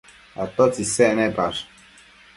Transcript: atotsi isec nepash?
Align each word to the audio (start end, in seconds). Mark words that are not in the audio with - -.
atotsi 0.43 0.81
isec 0.85 1.11
nepash? 1.17 1.61